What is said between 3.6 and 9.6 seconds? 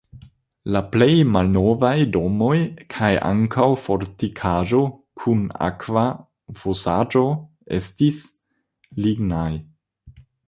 fortikaĵo kun akva fosaĵo estis lignaj.